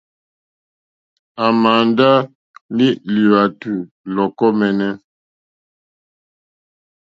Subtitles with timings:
[1.43, 2.09] À màà ndá
[2.77, 3.73] lí lùwàtù
[4.15, 4.91] lɔ̀kɔ́ mǃɛ́ɛ́nɛ́.